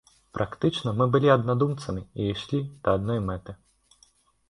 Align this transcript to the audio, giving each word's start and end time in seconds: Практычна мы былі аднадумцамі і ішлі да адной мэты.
Практычна 0.37 0.93
мы 1.01 1.07
былі 1.17 1.29
аднадумцамі 1.35 2.03
і 2.03 2.21
ішлі 2.35 2.65
да 2.83 2.99
адной 3.01 3.19
мэты. 3.31 3.51